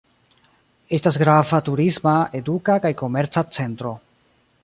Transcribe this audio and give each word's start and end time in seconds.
Estas 0.97 1.19
grava 1.23 1.59
turisma, 1.67 2.15
eduka 2.41 2.79
kaj 2.87 2.93
komerca 3.05 3.47
centro. 3.59 3.93